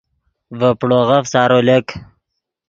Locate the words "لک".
1.67-1.87